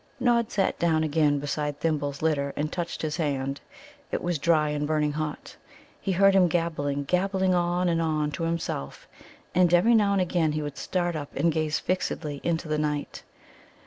[0.19, 3.61] Nod sat down again beside Thimble's litter and touched his hand.
[4.11, 5.55] It was dry and burning hot.
[6.01, 9.07] He heard him gabbling, gabbling on and on to himself,
[9.53, 13.21] and every now and again he would start up and gaze fixedly into the night.